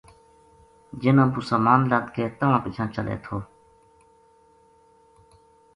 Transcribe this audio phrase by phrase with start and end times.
[1.01, 3.37] جن پو سامان لد کے تہنا پچھاں چلے تھو